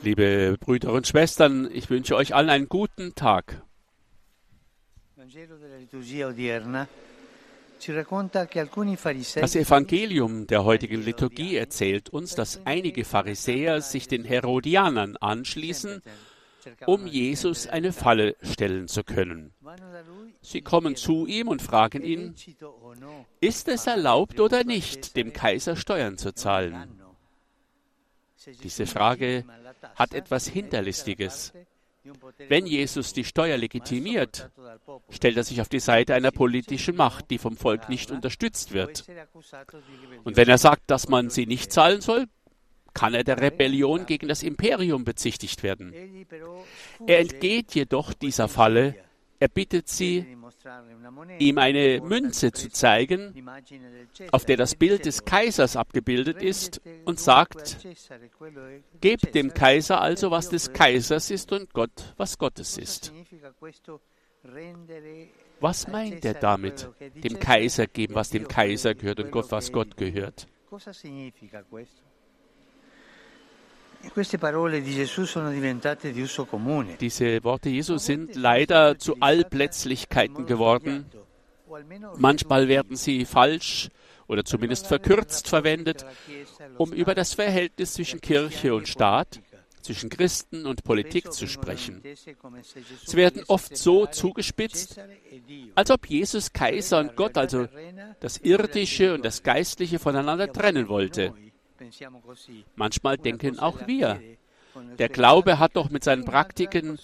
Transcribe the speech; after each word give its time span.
Liebe 0.00 0.56
Brüder 0.58 0.94
und 0.94 1.06
Schwestern, 1.06 1.68
ich 1.70 1.90
wünsche 1.90 2.16
euch 2.16 2.34
allen 2.34 2.48
einen 2.48 2.66
guten 2.66 3.14
Tag. 3.14 3.60
Das 9.34 9.54
Evangelium 9.54 10.46
der 10.46 10.64
heutigen 10.64 11.04
Liturgie 11.04 11.56
erzählt 11.56 12.08
uns, 12.08 12.34
dass 12.34 12.62
einige 12.64 13.04
Pharisäer 13.04 13.82
sich 13.82 14.08
den 14.08 14.24
Herodianern 14.24 15.18
anschließen, 15.18 16.02
um 16.86 17.06
Jesus 17.06 17.66
eine 17.66 17.92
Falle 17.92 18.34
stellen 18.40 18.88
zu 18.88 19.04
können. 19.04 19.52
Sie 20.40 20.62
kommen 20.62 20.96
zu 20.96 21.26
ihm 21.26 21.48
und 21.48 21.60
fragen 21.60 22.02
ihn, 22.02 22.34
ist 23.40 23.68
es 23.68 23.86
erlaubt 23.86 24.40
oder 24.40 24.64
nicht, 24.64 25.16
dem 25.16 25.34
Kaiser 25.34 25.76
Steuern 25.76 26.16
zu 26.16 26.32
zahlen? 26.32 26.99
Diese 28.62 28.86
Frage 28.86 29.44
hat 29.94 30.14
etwas 30.14 30.46
Hinterlistiges. 30.48 31.52
Wenn 32.48 32.66
Jesus 32.66 33.12
die 33.12 33.24
Steuer 33.24 33.58
legitimiert, 33.58 34.50
stellt 35.10 35.36
er 35.36 35.44
sich 35.44 35.60
auf 35.60 35.68
die 35.68 35.80
Seite 35.80 36.14
einer 36.14 36.30
politischen 36.30 36.96
Macht, 36.96 37.30
die 37.30 37.38
vom 37.38 37.56
Volk 37.56 37.88
nicht 37.88 38.10
unterstützt 38.10 38.72
wird. 38.72 39.04
Und 40.24 40.36
wenn 40.36 40.48
er 40.48 40.58
sagt, 40.58 40.90
dass 40.90 41.08
man 41.08 41.28
sie 41.28 41.46
nicht 41.46 41.72
zahlen 41.72 42.00
soll, 42.00 42.26
kann 42.94 43.14
er 43.14 43.24
der 43.24 43.40
Rebellion 43.40 44.06
gegen 44.06 44.28
das 44.28 44.42
Imperium 44.42 45.04
bezichtigt 45.04 45.62
werden. 45.62 45.94
Er 47.06 47.20
entgeht 47.20 47.74
jedoch 47.74 48.14
dieser 48.14 48.48
Falle. 48.48 48.94
Er 49.42 49.48
bittet 49.48 49.88
sie, 49.88 50.36
ihm 51.38 51.56
eine 51.56 52.02
Münze 52.02 52.52
zu 52.52 52.68
zeigen, 52.68 53.48
auf 54.32 54.44
der 54.44 54.58
das 54.58 54.74
Bild 54.74 55.06
des. 55.06 55.24
Kaisers 55.24 55.76
abgebildet 55.76 56.42
ist 56.42 56.80
und 57.06 57.18
sagt, 57.18 57.78
gebt 59.00 59.34
dem 59.34 59.54
Kaiser 59.54 60.00
also, 60.00 60.30
was 60.30 60.50
des 60.50 60.72
Kaisers 60.72 61.30
ist 61.30 61.52
und 61.52 61.72
Gott, 61.72 62.14
was 62.18 62.36
Gottes 62.36 62.76
ist. 62.76 63.12
Was 65.60 65.88
meint 65.88 66.24
er 66.24 66.34
damit? 66.34 66.88
Dem 67.22 67.38
Kaiser 67.38 67.86
geben, 67.86 68.14
was 68.14 68.30
dem 68.30 68.46
Kaiser 68.46 68.94
gehört 68.94 69.20
und 69.20 69.30
Gott, 69.30 69.50
was 69.50 69.72
Gott 69.72 69.96
gehört. 69.96 70.46
Diese 77.00 77.44
Worte 77.44 77.68
Jesu 77.68 77.98
sind 77.98 78.34
leider 78.34 78.98
zu 78.98 79.16
Allplätzlichkeiten 79.20 80.46
geworden. 80.46 81.06
Manchmal 82.16 82.68
werden 82.68 82.96
sie 82.96 83.24
falsch 83.24 83.88
oder 84.26 84.44
zumindest 84.44 84.86
verkürzt 84.86 85.48
verwendet, 85.48 86.06
um 86.78 86.92
über 86.92 87.14
das 87.14 87.34
Verhältnis 87.34 87.94
zwischen 87.94 88.20
Kirche 88.20 88.74
und 88.74 88.88
Staat, 88.88 89.40
zwischen 89.82 90.10
Christen 90.10 90.66
und 90.66 90.84
Politik 90.84 91.32
zu 91.32 91.46
sprechen. 91.46 92.02
Sie 93.04 93.16
werden 93.16 93.42
oft 93.48 93.76
so 93.76 94.06
zugespitzt, 94.06 95.00
als 95.74 95.90
ob 95.90 96.06
Jesus 96.06 96.52
Kaiser 96.52 97.00
und 97.00 97.16
Gott, 97.16 97.36
also 97.36 97.66
das 98.20 98.38
Irdische 98.38 99.14
und 99.14 99.24
das 99.24 99.42
Geistliche 99.42 99.98
voneinander 99.98 100.52
trennen 100.52 100.88
wollte. 100.88 101.34
Manchmal 102.76 103.18
denken 103.18 103.58
auch 103.58 103.86
wir, 103.86 104.20
der 104.98 105.08
Glaube 105.08 105.58
hat 105.58 105.76
doch 105.76 105.90
mit 105.90 106.04
seinen 106.04 106.24
Praktiken 106.24 106.98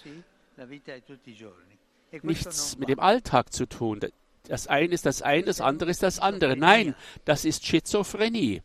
nichts 2.22 2.78
mit 2.78 2.88
dem 2.88 3.00
Alltag 3.00 3.52
zu 3.52 3.66
tun. 3.66 4.00
Das 4.44 4.66
eine 4.69 4.94
ist 4.94 5.06
das 5.06 5.22
eine, 5.22 5.44
das 5.44 5.60
andere 5.60 5.91
ist 5.91 6.02
das 6.02 6.19
andere. 6.19 6.56
Nein, 6.56 6.94
das 7.24 7.44
ist 7.44 7.66
Schizophrenie. 7.66 8.62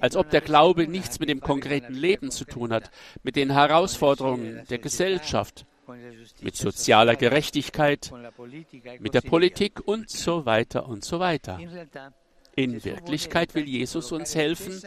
Als 0.00 0.16
ob 0.16 0.30
der 0.30 0.40
Glaube 0.40 0.86
nichts 0.86 1.18
mit 1.18 1.28
dem 1.28 1.40
konkreten 1.40 1.94
Leben 1.94 2.30
zu 2.30 2.44
tun 2.44 2.72
hat, 2.72 2.90
mit 3.22 3.36
den 3.36 3.50
Herausforderungen 3.50 4.64
der 4.70 4.78
Gesellschaft, 4.78 5.66
mit 6.40 6.54
sozialer 6.56 7.16
Gerechtigkeit, 7.16 8.12
mit 9.00 9.14
der 9.14 9.22
Politik 9.22 9.80
und 9.84 10.10
so 10.10 10.46
weiter 10.46 10.88
und 10.88 11.04
so 11.04 11.18
weiter. 11.18 11.58
In 12.56 12.84
Wirklichkeit 12.84 13.54
will 13.54 13.66
Jesus 13.66 14.12
uns 14.12 14.34
helfen, 14.34 14.80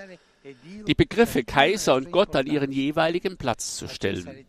die 0.87 0.93
Begriffe 0.93 1.43
Kaiser 1.43 1.95
und 1.95 2.11
Gott 2.11 2.35
an 2.35 2.47
ihren 2.47 2.71
jeweiligen 2.71 3.37
Platz 3.37 3.77
zu 3.77 3.87
stellen. 3.87 4.45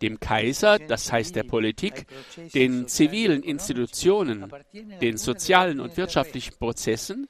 Dem 0.00 0.18
Kaiser, 0.18 0.78
das 0.78 1.12
heißt 1.12 1.36
der 1.36 1.44
Politik, 1.44 2.06
den 2.54 2.88
zivilen 2.88 3.42
Institutionen, 3.42 4.52
den 5.00 5.16
sozialen 5.16 5.78
und 5.78 5.96
wirtschaftlichen 5.96 6.56
Prozessen, 6.58 7.28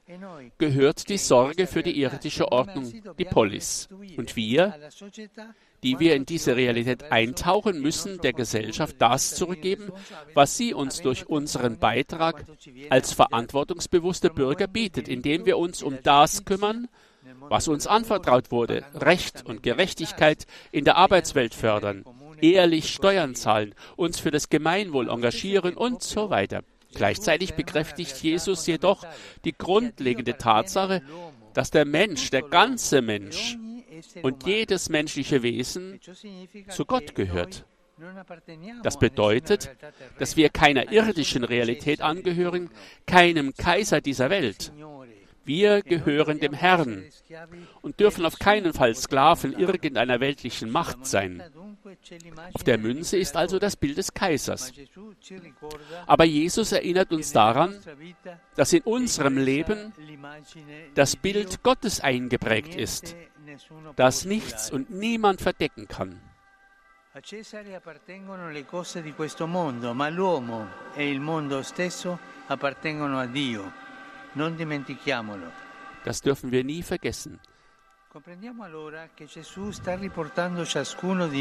gehört 0.56 1.08
die 1.08 1.18
Sorge 1.18 1.66
für 1.66 1.82
die 1.82 2.00
irdische 2.00 2.50
Ordnung, 2.50 2.92
die 3.18 3.24
Polis. 3.24 3.88
Und 4.16 4.34
wir, 4.34 4.74
die 5.82 5.98
wir 5.98 6.14
in 6.14 6.26
diese 6.26 6.56
Realität 6.56 7.10
eintauchen, 7.10 7.80
müssen 7.80 8.18
der 8.20 8.32
Gesellschaft 8.32 8.96
das 8.98 9.34
zurückgeben, 9.34 9.92
was 10.34 10.56
sie 10.56 10.74
uns 10.74 11.00
durch 11.00 11.26
unseren 11.26 11.78
Beitrag 11.78 12.44
als 12.90 13.12
verantwortungsbewusste 13.12 14.30
Bürger 14.30 14.66
bietet, 14.66 15.08
indem 15.08 15.44
wir 15.44 15.58
uns 15.58 15.82
um 15.82 15.98
das 16.02 16.44
kümmern, 16.44 16.88
was 17.48 17.68
uns 17.68 17.86
anvertraut 17.86 18.50
wurde, 18.50 18.84
Recht 18.94 19.44
und 19.44 19.62
Gerechtigkeit 19.62 20.46
in 20.70 20.84
der 20.84 20.96
Arbeitswelt 20.96 21.54
fördern, 21.54 22.04
ehrlich 22.40 22.92
Steuern 22.92 23.34
zahlen, 23.34 23.74
uns 23.96 24.20
für 24.20 24.30
das 24.30 24.48
Gemeinwohl 24.48 25.08
engagieren 25.08 25.74
und 25.74 26.02
so 26.02 26.30
weiter. 26.30 26.62
Gleichzeitig 26.94 27.54
bekräftigt 27.54 28.22
Jesus 28.22 28.66
jedoch 28.66 29.04
die 29.44 29.52
grundlegende 29.56 30.36
Tatsache, 30.36 31.02
dass 31.54 31.70
der 31.70 31.84
Mensch, 31.84 32.30
der 32.30 32.42
ganze 32.42 33.02
Mensch 33.02 33.56
und 34.22 34.46
jedes 34.46 34.88
menschliche 34.88 35.42
Wesen 35.42 36.00
zu 36.68 36.84
Gott 36.84 37.14
gehört. 37.14 37.64
Das 38.82 38.98
bedeutet, 38.98 39.70
dass 40.18 40.36
wir 40.36 40.48
keiner 40.48 40.90
irdischen 40.90 41.44
Realität 41.44 42.00
angehören, 42.00 42.70
keinem 43.06 43.54
Kaiser 43.54 44.00
dieser 44.00 44.30
Welt. 44.30 44.72
Wir 45.44 45.82
gehören 45.82 46.38
dem 46.38 46.52
Herrn 46.52 47.04
und 47.80 47.98
dürfen 47.98 48.24
auf 48.24 48.38
keinen 48.38 48.72
Fall 48.72 48.94
Sklaven 48.94 49.52
irgendeiner 49.58 50.20
weltlichen 50.20 50.70
Macht 50.70 51.06
sein. 51.06 51.42
Auf 52.52 52.62
der 52.62 52.78
Münze 52.78 53.16
ist 53.16 53.36
also 53.36 53.58
das 53.58 53.76
Bild 53.76 53.98
des 53.98 54.14
Kaisers. 54.14 54.72
Aber 56.06 56.24
Jesus 56.24 56.70
erinnert 56.70 57.12
uns 57.12 57.32
daran, 57.32 57.74
dass 58.54 58.72
in 58.72 58.82
unserem 58.82 59.36
Leben 59.36 59.92
das 60.94 61.16
Bild 61.16 61.62
Gottes 61.62 62.00
eingeprägt 62.00 62.76
ist, 62.76 63.16
das 63.96 64.24
nichts 64.24 64.70
und 64.70 64.90
niemand 64.90 65.40
verdecken 65.40 65.88
kann. 65.88 66.20
E. 67.14 67.20
Das 76.04 76.22
dürfen 76.22 76.50
wir 76.50 76.64
nie 76.64 76.82
vergessen. 76.82 77.40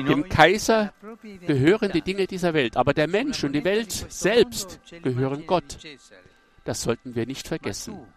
Dem 0.08 0.30
Kaiser 0.30 0.94
gehören 1.48 1.92
die 1.92 2.02
Dinge 2.02 2.28
dieser 2.28 2.54
Welt, 2.54 2.78
aber 2.78 2.94
der 2.94 3.08
Mensch 3.08 3.44
und 3.44 3.54
die 3.54 3.64
Welt 3.64 3.92
selbst 3.92 4.80
gehören 5.02 5.46
Gott. 5.48 5.78
Das 6.64 6.82
sollten 6.82 7.16
wir 7.16 7.26
nicht 7.26 7.48
vergessen. 7.48 8.08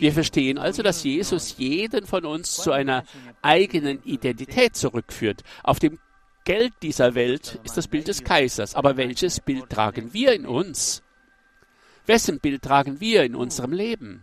Wir 0.00 0.12
verstehen 0.12 0.58
also, 0.58 0.82
dass 0.82 1.04
Jesus 1.04 1.56
jeden 1.58 2.06
von 2.06 2.24
uns 2.24 2.54
zu 2.54 2.72
einer 2.72 3.04
eigenen 3.42 4.02
Identität 4.04 4.74
zurückführt. 4.74 5.42
Auf 5.62 5.78
dem 5.78 5.98
Geld 6.44 6.72
dieser 6.82 7.14
Welt 7.14 7.60
ist 7.62 7.76
das 7.76 7.88
Bild 7.88 8.08
des 8.08 8.24
Kaisers. 8.24 8.74
Aber 8.74 8.96
welches 8.96 9.40
Bild 9.40 9.70
tragen 9.70 10.12
wir 10.12 10.32
in 10.32 10.46
uns? 10.46 11.02
Wessen 12.06 12.40
Bild 12.40 12.62
tragen 12.62 13.00
wir 13.00 13.22
in 13.22 13.36
unserem 13.36 13.72
Leben? 13.72 14.22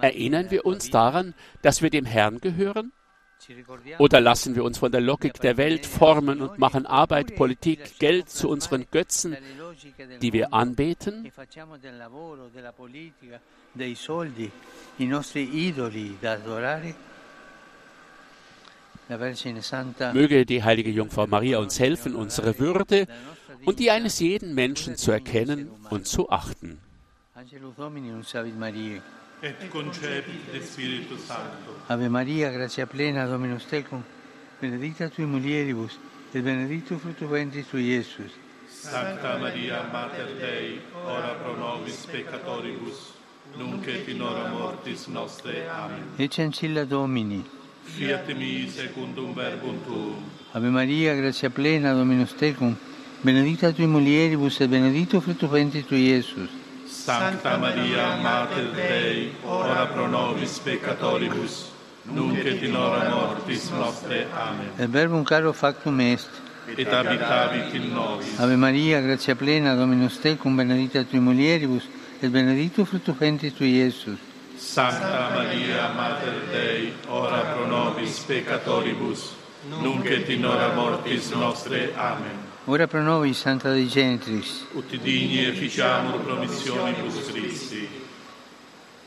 Erinnern 0.00 0.50
wir 0.50 0.64
uns 0.64 0.90
daran, 0.90 1.34
dass 1.62 1.82
wir 1.82 1.90
dem 1.90 2.04
Herrn 2.04 2.40
gehören? 2.40 2.92
Oder 3.98 4.20
lassen 4.20 4.54
wir 4.54 4.64
uns 4.64 4.78
von 4.78 4.90
der 4.90 5.00
Logik 5.00 5.40
der 5.40 5.56
Welt 5.56 5.86
formen 5.86 6.40
und 6.40 6.58
machen 6.58 6.86
Arbeit, 6.86 7.36
Politik, 7.36 7.98
Geld 7.98 8.28
zu 8.28 8.48
unseren 8.48 8.86
Götzen, 8.90 9.36
die 10.20 10.32
wir 10.32 10.52
anbeten? 10.52 11.26
E 11.26 11.32
Möge 20.12 20.46
die 20.46 20.64
heilige 20.64 20.90
Jungfrau 20.90 21.26
Maria 21.28 21.58
uns 21.58 21.78
helfen, 21.78 22.16
unsere 22.16 22.58
Würde 22.58 23.06
und 23.64 23.78
die 23.78 23.90
eines 23.90 24.18
jeden 24.18 24.54
Menschen 24.54 24.96
zu 24.96 25.12
erkennen 25.12 25.70
und 25.90 26.06
zu 26.06 26.30
achten. 26.30 26.80
Angelus 27.34 27.76
Domini, 27.76 28.10
un 28.10 28.22
savit 28.22 28.58
Maria. 28.58 29.00
Et 29.46 29.68
concepit 29.68 30.52
de 30.52 30.60
Spiritu 30.60 31.16
Sancto. 31.18 31.72
Ave 31.88 32.08
Maria, 32.08 32.50
grazia 32.50 32.86
plena, 32.86 33.26
Dominus 33.26 33.66
tecum, 33.66 34.02
benedicta 34.60 35.08
tui 35.08 35.24
mulieribus, 35.24 35.98
et 36.34 36.42
benedictus 36.42 36.98
fructus 37.00 37.28
ventris 37.28 37.66
tui, 37.68 37.84
Iesus. 37.84 38.32
Sancta 38.68 39.38
Maria 39.38 39.84
Mater 39.92 40.34
Dei, 40.38 40.80
ora 41.04 41.34
pro 41.34 41.56
nobis 41.56 42.06
peccatoribus, 42.06 43.14
nunc 43.56 43.86
et 43.86 44.08
in 44.08 44.20
hora 44.22 44.48
mortis 44.50 45.06
nostre. 45.06 45.68
Amen. 45.68 46.14
Ecce 46.18 46.42
ancilla 46.42 46.84
Domini. 46.84 47.44
Fiat 47.84 48.32
mi 48.34 48.68
secundum 48.68 49.32
verbum 49.32 49.78
tuum. 49.84 50.24
Ave 50.52 50.68
Maria, 50.70 51.14
grazia 51.14 51.50
plena, 51.50 51.94
Dominus 51.94 52.34
tecum, 52.34 52.76
benedicta 53.22 53.72
tui 53.72 53.86
mulieribus 53.86 54.60
et 54.60 54.68
benedictus 54.68 55.22
fructus 55.22 55.50
ventris 55.50 55.86
tui, 55.86 56.08
Iesus. 56.10 56.65
Sancta 57.06 57.56
Maria, 57.56 58.16
Mater 58.16 58.72
Dei, 58.74 59.32
ora 59.44 59.86
pro 59.86 60.08
nobis 60.08 60.58
peccatoribus, 60.58 61.70
nunc 62.02 62.44
et 62.44 62.64
in 62.64 62.74
hora 62.74 63.08
mortis 63.10 63.70
nostre. 63.70 64.26
Amen. 64.34 64.72
Et 64.76 64.88
verbum 64.88 65.22
caro 65.22 65.52
factum 65.52 66.00
est. 66.00 66.28
Et 66.76 66.84
habitavit 66.84 67.72
in 67.74 67.94
nobis. 67.94 68.40
Ave 68.40 68.56
Maria, 68.56 69.00
grazia 69.00 69.36
plena, 69.36 69.76
Dominus 69.76 70.18
tecum, 70.18 70.56
benedicta 70.56 71.04
tui 71.04 71.20
mulieribus, 71.20 71.84
et 72.20 72.28
benedictus 72.28 72.88
fructus 72.88 73.14
ventris 73.16 73.54
tui, 73.54 73.76
Iesus. 73.76 74.18
Sancta 74.58 75.30
Maria, 75.32 75.92
Mater 75.94 76.42
Dei, 76.50 76.92
ora 77.06 77.38
pro 77.54 77.68
nobis 77.68 78.18
peccatoribus, 78.18 79.36
nunc 79.68 80.06
et 80.06 80.28
in 80.28 80.44
hora 80.44 80.74
mortis 80.74 81.30
nostre. 81.30 81.92
Amen. 81.94 82.44
Ora 82.64 82.86
pro 82.86 83.02
nobis, 83.02 83.38
Santa 83.38 83.70
Dei 83.70 83.86
Gentris, 83.86 84.66
Ut 84.74 84.90
digni 84.96 85.44
efficiamur 85.46 86.20
promissionibus 86.20 87.26
Christi. 87.30 87.88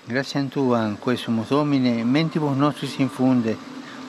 Grazie 0.06 0.40
a 0.40 0.44
Tua, 0.46 0.96
quesumus 0.98 1.50
Domine, 1.50 2.04
mentibus 2.04 2.56
nostris 2.56 2.98
infunde, 2.98 3.58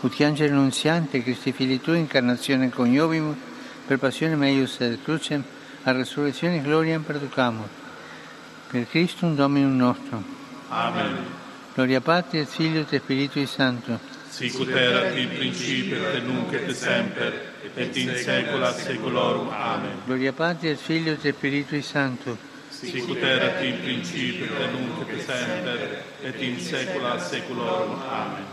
ut 0.01 0.21
angelo 0.21 0.55
nunziante, 0.55 1.23
Christi 1.23 1.53
Fili 1.53 1.81
Tui, 1.81 1.99
incarnazione 1.99 2.71
coniovimus, 2.71 3.37
per 3.87 3.99
passione 3.99 4.37
meius 4.37 4.79
et 4.81 5.03
crucem, 5.03 5.43
a 5.83 5.93
resurrezione 5.93 6.63
gloriam 6.63 7.03
perducamur. 7.03 7.69
Per 8.71 8.87
Christum 8.89 9.35
Dominum 9.35 9.77
nostrum. 9.77 10.25
Amen. 10.69 11.27
Gloria 11.75 12.01
Patri 12.01 12.39
et 12.39 12.49
Filio 12.49 12.83
et 12.89 13.01
Spiritui 13.01 13.47
Sancto. 13.47 14.10
Sicut 14.31 14.69
erat 14.71 15.17
in 15.19 15.29
principio 15.29 15.99
et 16.15 16.23
nunc 16.23 16.53
et 16.55 16.71
semper, 16.75 17.33
et 17.77 17.97
in 17.97 18.15
saecula 18.15 18.73
saeculorum. 18.73 19.49
Amen. 19.51 20.03
Gloria 20.07 20.33
Patri 20.33 20.69
et 20.69 20.79
Filio 20.79 21.17
et 21.23 21.35
Spiritui 21.35 21.83
Sancto. 21.83 22.37
Sicut 22.71 23.19
erat 23.19 23.63
in 23.65 23.81
principio 23.83 24.47
et 24.47 24.71
nunc 24.73 25.09
et 25.11 25.21
semper, 25.27 26.05
et 26.23 26.41
in 26.43 26.61
saecula 26.61 27.19
saeculorum. 27.19 28.01
Amen. 28.09 28.45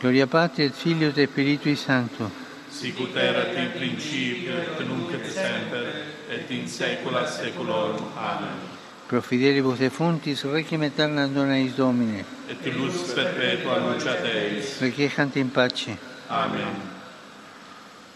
Gloria 0.00 0.26
Patri 0.26 0.64
et 0.64 0.72
Filio 0.72 1.12
et 1.14 1.28
Spiritui 1.28 1.76
Sancto. 1.76 2.30
Sicut 2.70 3.16
erat 3.16 3.56
in 3.56 3.72
principio 3.72 4.54
et 4.54 4.86
nunc 4.86 5.12
et 5.12 5.30
semper, 5.30 5.92
et 6.30 6.50
in 6.50 6.68
saecula 6.68 7.26
saeculorum. 7.26 8.06
Amen. 8.16 8.83
Pro 9.08 9.20
fidelibus 9.20 9.78
defuntis, 9.78 10.42
requiem 10.44 10.82
aeterna 10.82 11.26
dona 11.28 11.58
eis 11.58 11.76
Domine. 11.76 12.24
Et 12.48 12.70
lux 12.72 13.12
perpetua 13.14 13.78
luceat 13.78 14.24
eis. 14.24 14.80
Requiescant 14.80 15.36
in 15.36 15.48
pace. 15.48 15.96
Amen. 16.30 16.74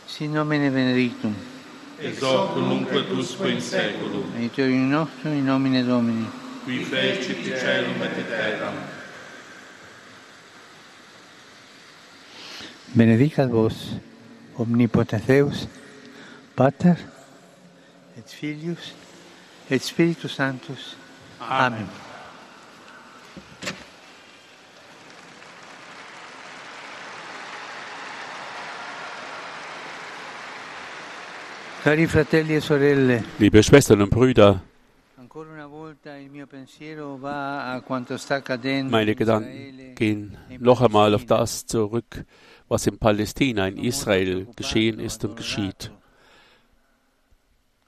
Sin 0.07 0.33
nomine 0.33 0.71
benedictum. 0.71 1.35
Ex 2.01 2.23
hoc 2.23 2.57
nunc 2.57 2.93
et 2.93 3.13
usque 3.13 3.51
in 3.51 3.61
saeculum, 3.61 4.33
Aiutorium 4.39 4.89
nostrum 4.89 5.33
in 5.33 5.45
nomine 5.45 5.85
Domini. 5.85 6.27
qui 6.65 6.85
fecit 6.85 7.55
caelum 7.55 8.03
et 8.03 8.29
terram. 8.29 8.75
Benedicat 12.95 13.47
vos, 13.47 13.75
omnipotens 14.59 15.27
Deus, 15.27 15.67
Pater, 16.57 16.97
et 18.19 18.27
Filius, 18.27 18.95
et 19.71 19.83
Spiritus 19.83 20.35
Sanctus. 20.35 20.97
Amen. 21.41 21.87
Fratelli 32.07 32.55
e 32.57 32.61
Liebe 33.39 33.63
Schwestern 33.63 34.03
und 34.03 34.11
Brüder, 34.11 34.61
meine 38.91 39.11
in 39.11 39.17
Gedanken 39.17 39.95
gehen 39.95 40.37
noch 40.59 40.83
einmal 40.83 41.15
auf 41.15 41.25
das 41.25 41.65
zurück, 41.65 42.25
was 42.69 42.87
in 42.87 42.99
Palästina, 42.99 43.69
in 43.69 43.79
Israel 43.79 44.47
geschehen 44.55 44.99
ist 45.01 45.25
und 45.25 45.37
geschieht. 45.37 45.91
Prego 45.91 45.95
e 45.95 45.97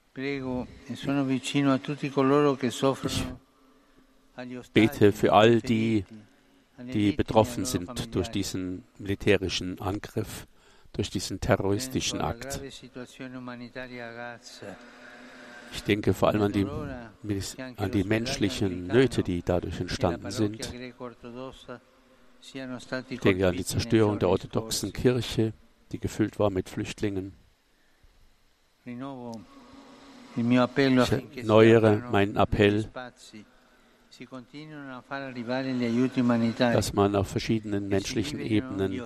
ostaggi, 4.57 4.73
bete 4.73 5.11
für 5.13 5.31
all 5.31 5.61
die, 5.61 6.03
die 6.77 7.11
e 7.11 7.15
betroffen 7.15 7.63
sind 7.63 8.13
durch 8.13 8.27
diesen 8.27 8.83
militärischen 8.97 9.79
Angriff, 9.79 10.47
durch 10.91 11.09
diesen 11.09 11.39
terroristischen 11.39 12.19
Akt. 12.19 12.61
Ich 15.73 15.83
denke 15.83 16.13
vor 16.13 16.27
allem 16.27 16.41
an 16.41 16.51
die, 16.51 16.67
an 17.77 17.91
die 17.91 18.03
menschlichen 18.03 18.87
Nöte, 18.87 19.23
die 19.23 19.41
dadurch 19.41 19.79
entstanden 19.79 20.29
sind. 20.29 20.73
Ich 23.09 23.19
denke 23.21 23.47
an 23.47 23.55
die 23.55 23.63
Zerstörung 23.63 24.19
der 24.19 24.27
orthodoxen 24.27 24.91
Kirche, 24.91 25.53
die 25.93 25.99
gefüllt 25.99 26.37
war 26.37 26.49
mit 26.49 26.67
Flüchtlingen. 26.67 27.31
Ich 30.35 31.37
erneuere 31.37 32.03
meinen 32.11 32.37
Appell, 32.37 32.89
dass 36.57 36.93
man 36.93 37.15
auf 37.15 37.27
verschiedenen 37.27 37.87
menschlichen 37.87 38.39
Ebenen 38.39 39.01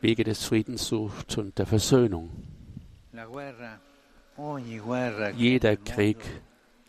Wege 0.00 0.24
des 0.24 0.44
Friedens 0.44 0.86
sucht 0.86 1.38
und 1.38 1.58
der 1.58 1.66
Versöhnung. 1.66 2.30
Jeder 5.36 5.76
Krieg 5.76 6.18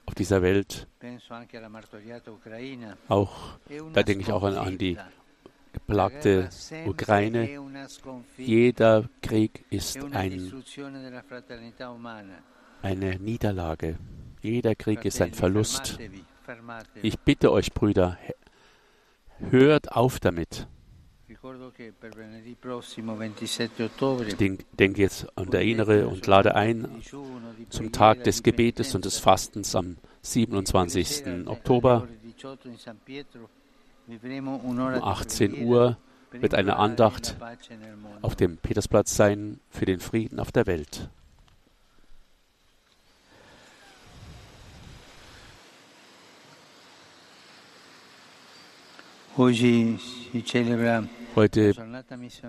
auf 0.06 0.16
dieser 0.16 0.42
Welt, 0.42 0.88
auch 3.08 3.58
da 3.94 4.04
denke 4.04 4.24
ich 4.24 4.31
auch 4.31 4.44
an, 4.44 4.56
an 4.56 4.78
die 4.78 4.98
geplagte 5.74 6.50
Ukraine, 6.86 7.50
jeder 8.38 9.10
Krieg 9.22 9.66
ist 9.69 9.98
ein, 10.12 10.63
eine 12.81 13.18
Niederlage. 13.19 13.98
Jeder 14.42 14.75
Krieg 14.75 15.06
ist 15.06 15.22
ein 15.22 15.33
Verlust. 15.33 16.00
Ich 17.01 17.19
bitte 17.19 17.51
euch, 17.51 17.74
Brüder, 17.74 18.18
hört 19.50 19.92
auf 19.92 20.19
damit. 20.19 20.68
Ich 24.27 24.36
denk- 24.36 24.65
denke 24.77 25.01
jetzt 25.01 25.27
und 25.36 25.53
erinnere 25.53 26.08
und 26.08 26.27
lade 26.27 26.55
ein 26.55 27.01
zum 27.70 27.91
Tag 27.91 28.24
des 28.24 28.44
Gebetes 28.44 28.94
und 28.96 29.05
des 29.05 29.17
Fastens 29.17 29.75
am 29.75 29.98
27. 30.22 31.48
Oktober 31.48 32.08
um 34.63 35.03
18 35.03 35.63
Uhr 35.65 35.98
wird 36.32 36.53
eine 36.53 36.75
Andacht 36.77 37.36
auf 38.22 38.36
dem 38.36 38.58
Petersplatz 38.58 39.15
sein 39.15 39.60
für 39.70 39.86
den 39.86 40.00
Frieden 40.00 40.39
auf 40.39 40.51
der 40.51 40.67
Welt. 40.67 41.10
Heute 49.38 49.97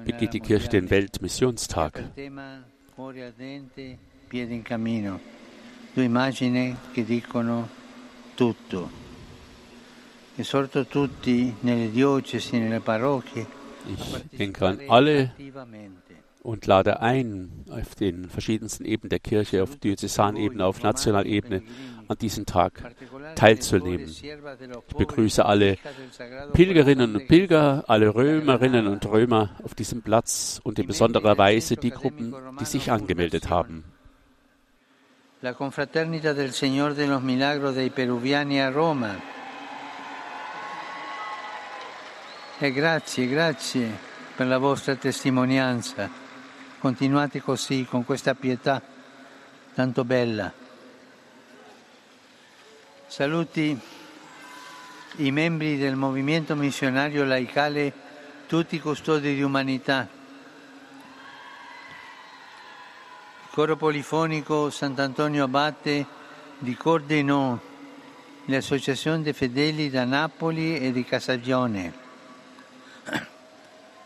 begeht 0.05 0.33
die 0.33 0.41
Kirche 0.41 0.69
den. 0.69 0.91
Weltmissionstag. 0.91 1.99
Il 1.99 2.11
tema 2.15 2.65
cuore 2.95 3.27
ardente, 3.27 3.99
piede 4.29 4.53
in 4.53 4.63
cammino. 4.65 5.21
Due 5.95 6.05
immagini 6.05 6.77
che 6.93 7.05
dicono 7.05 7.69
tutto. 8.35 8.91
Esorto 10.35 10.87
tutti 10.87 11.55
nelle 11.61 11.91
diocesi, 11.91 12.59
nelle 12.59 12.81
parrocchie, 12.81 13.43
a 13.43 13.63
Ich 14.31 14.39
denke 14.39 14.67
an 14.67 14.81
alle 14.89 15.33
und 16.43 16.67
lade 16.67 17.01
ein, 17.01 17.65
auf 17.71 17.95
den 17.95 18.29
verschiedensten 18.29 18.85
Ebenen 18.85 19.11
der 19.11 19.21
Kirche, 19.21 19.63
auf 19.63 19.77
Diözesanebene, 19.77 20.65
auf 20.65 20.83
Nationalebene, 20.83 21.63
an 22.13 22.19
diesem 22.19 22.47
Tag 22.47 22.73
teilzunehmen. 23.35 24.09
Ich 24.09 24.97
begrüße 24.97 25.45
alle 25.45 25.77
Pilgerinnen 26.53 27.17
und 27.17 27.29
Pilger, 27.29 27.85
alle 27.89 28.15
Römerinnen 28.15 28.87
und 28.87 29.05
Römer 29.07 29.51
auf 29.63 29.75
diesem 29.75 30.03
Platz 30.03 30.61
und 30.63 30.79
in 30.79 30.87
besonderer 30.87 31.37
Weise 31.37 31.77
die 31.77 31.91
Gruppen, 31.91 32.35
die 32.61 32.65
sich 32.65 32.91
angemeldet 32.91 33.51
haben. 33.51 33.85
La 35.45 35.55
confraternita 35.55 36.35
del 36.35 36.53
Signor 36.53 36.95
de 36.95 37.09
los 37.09 37.21
Milagros 37.21 37.75
dei 37.75 37.91
Peruviani 37.91 38.61
a 38.61 38.71
Roma. 38.71 39.17
E 42.61 42.71
grazie, 42.71 43.27
grazie 43.27 43.91
per 44.37 44.47
la 44.47 44.59
vostra 44.59 44.95
testimonianza. 44.95 46.09
Continuate 46.79 47.41
così, 47.41 47.85
con 47.85 48.05
questa 48.05 48.37
pietà 48.37 48.81
tanto 49.75 50.05
bella. 50.05 50.62
Saluti 53.13 53.79
i 55.17 55.31
membri 55.31 55.77
del 55.77 55.97
movimento 55.97 56.57
missionario 56.57 57.27
laicale, 57.27 57.93
tutti 58.47 58.81
custodi 58.81 59.35
di 59.35 59.43
umanità, 59.43 60.09
il 63.43 63.51
coro 63.51 63.77
polifonico 63.77 64.71
Sant'Antonio 64.71 65.45
Abate 65.45 66.07
di 66.57 66.75
Cordenò, 66.75 67.59
l'Associazione 68.47 69.21
dei 69.21 69.35
Fedeli 69.35 69.91
da 69.91 70.05
Napoli 70.05 70.79
e 70.79 70.91
di 70.91 71.05
Casagione. 71.05 71.93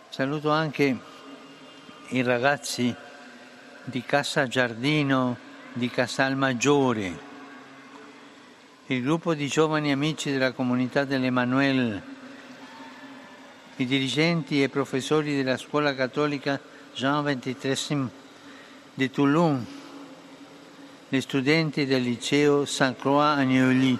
Saluto 0.09 0.51
anche 0.51 0.99
i 2.09 2.23
ragazzi 2.23 2.93
di 3.85 4.03
Casa 4.03 4.49
Giardino 4.49 5.37
di 5.75 5.89
Casalmaggiore, 5.91 7.25
il 8.88 9.02
gruppo 9.02 9.35
di 9.35 9.49
giovani 9.49 9.90
amici 9.90 10.31
della 10.31 10.52
comunità 10.52 11.05
dell'Emanuele, 11.05 12.02
i 13.76 13.85
dirigenti 13.85 14.62
e 14.62 14.69
professori 14.69 15.35
della 15.35 15.57
scuola 15.57 15.95
cattolica 15.95 16.61
Jean 16.95 17.25
XXIII 17.25 18.09
di 18.95 19.11
Toulon, 19.11 19.66
gli 21.09 21.21
studenti 21.21 21.85
del 21.85 22.02
liceo 22.02 22.64
Saint-Croix 22.64 23.38
a 23.38 23.43
Neuilly. 23.43 23.99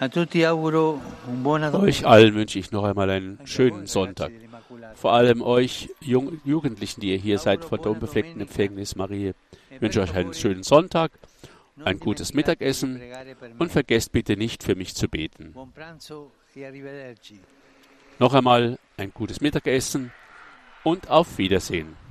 Euch 0.00 2.06
allen 2.06 2.34
wünsche 2.34 2.58
ich 2.58 2.70
noch 2.70 2.84
einmal 2.84 3.10
einen 3.10 3.38
schönen 3.44 3.86
Sonntag. 3.86 4.32
Vor 4.94 5.12
allem 5.12 5.42
euch 5.42 5.90
Jung 6.00 6.40
Jugendlichen, 6.44 7.00
die 7.00 7.10
ihr 7.10 7.18
hier 7.18 7.38
seid 7.38 7.64
vor 7.64 7.78
der 7.78 7.90
unbefleckten 7.90 8.40
Empfängnis 8.40 8.94
Marie. 8.94 9.34
Ich 9.78 9.82
wünsche 9.82 10.00
euch 10.00 10.12
einen 10.12 10.34
schönen 10.34 10.64
Sonntag, 10.64 11.12
ein 11.84 12.00
gutes 12.00 12.34
Mittagessen 12.34 13.00
und 13.60 13.70
vergesst 13.70 14.10
bitte 14.10 14.36
nicht 14.36 14.64
für 14.64 14.74
mich 14.74 14.96
zu 14.96 15.08
beten. 15.08 15.54
Noch 18.18 18.34
einmal 18.34 18.78
ein 18.96 19.12
gutes 19.14 19.40
Mittagessen 19.40 20.10
und 20.82 21.08
auf 21.10 21.38
Wiedersehen. 21.38 22.07